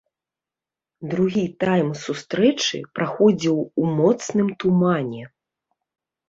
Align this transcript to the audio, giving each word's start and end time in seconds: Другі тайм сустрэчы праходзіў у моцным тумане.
Другі 1.11 1.43
тайм 1.63 1.91
сустрэчы 2.05 2.77
праходзіў 3.01 3.57
у 3.61 3.83
моцным 3.99 4.47
тумане. 4.65 5.23